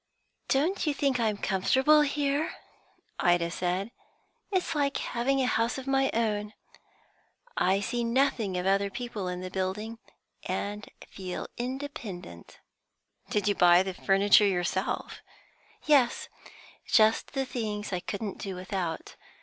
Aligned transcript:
"Don't 0.47 0.87
you 0.87 0.95
think 0.95 1.19
I'm 1.19 1.37
comfortable 1.37 2.01
here?" 2.01 2.55
Ida 3.19 3.51
said. 3.51 3.91
"It's 4.49 4.73
like 4.73 4.97
having 4.97 5.39
a 5.39 5.45
house 5.45 5.77
of 5.77 5.85
my 5.85 6.09
own. 6.11 6.53
I 7.55 7.81
see 7.81 8.03
nothing 8.03 8.57
of 8.57 8.65
the 8.65 8.71
other 8.71 8.89
people 8.89 9.27
in 9.27 9.41
the 9.41 9.51
building, 9.51 9.99
and 10.41 10.89
feel 11.07 11.45
independent." 11.55 12.57
"Did 13.29 13.47
you 13.47 13.53
buy 13.53 13.83
the 13.83 13.93
furniture 13.93 14.47
yourself?" 14.47 15.21
"Yes; 15.85 16.29
just 16.87 17.33
the 17.33 17.45
things 17.45 17.93
I 17.93 17.99
couldn't 17.99 18.39
do 18.39 18.55
without. 18.55 19.15